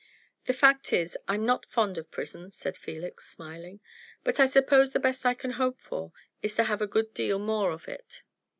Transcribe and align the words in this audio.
"The 0.47 0.53
fact 0.53 0.93
is, 0.93 1.15
I'm 1.27 1.45
not 1.45 1.67
fond 1.69 1.95
of 1.99 2.09
prison," 2.09 2.49
said 2.49 2.75
Felix, 2.75 3.29
smiling; 3.29 3.81
"but 4.23 4.39
I 4.39 4.47
suppose 4.47 4.93
the 4.93 4.99
best 4.99 5.27
I 5.27 5.35
can 5.35 5.51
hope 5.51 5.79
for 5.79 6.11
is 6.41 6.55
to 6.55 6.63
have 6.63 6.81
a 6.81 6.87
good 6.87 7.13
deal 7.13 7.37
more 7.37 7.69
of 7.71 7.87
it." 7.87 8.23